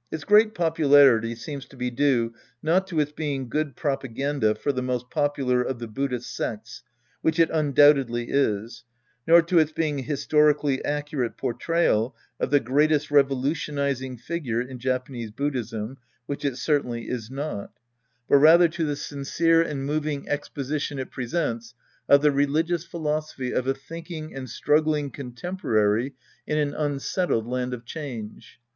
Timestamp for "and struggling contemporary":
24.36-26.14